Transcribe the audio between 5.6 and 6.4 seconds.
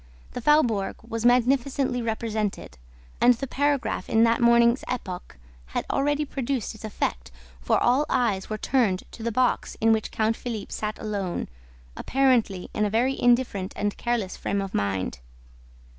had already